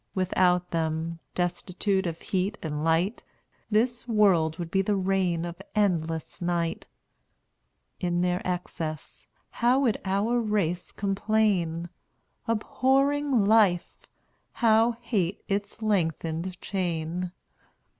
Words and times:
Without 0.15 0.71
them, 0.71 1.19
destitute 1.35 2.07
of 2.07 2.19
heat 2.19 2.57
and 2.63 2.83
light, 2.83 3.21
This 3.69 4.07
world 4.07 4.57
would 4.57 4.71
be 4.71 4.81
the 4.81 4.95
reign 4.95 5.45
of 5.45 5.61
endless 5.75 6.41
night. 6.41 6.87
In 7.99 8.21
their 8.21 8.41
excess, 8.43 9.27
how 9.51 9.81
would 9.81 10.01
our 10.03 10.39
race 10.39 10.91
complain, 10.91 11.87
Abhorring 12.47 13.45
life! 13.45 13.95
how 14.53 14.93
hate 15.01 15.43
its 15.47 15.83
lengthened 15.83 16.59
chain! 16.61 17.31